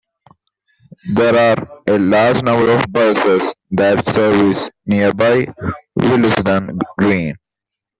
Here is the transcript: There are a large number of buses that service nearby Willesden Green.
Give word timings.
There 1.13 1.35
are 1.55 1.81
a 1.87 1.99
large 1.99 2.41
number 2.41 2.71
of 2.71 2.91
buses 2.91 3.53
that 3.69 4.03
service 4.07 4.71
nearby 4.87 5.45
Willesden 5.95 6.79
Green. 6.97 7.35